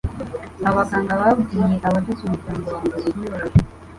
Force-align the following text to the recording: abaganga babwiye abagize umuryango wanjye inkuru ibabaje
abaganga 0.69 1.13
babwiye 1.21 1.75
abagize 1.87 2.21
umuryango 2.23 2.67
wanjye 2.75 2.97
inkuru 3.09 3.25
ibabaje 3.27 3.59